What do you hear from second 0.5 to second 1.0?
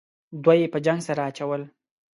یې په جنگ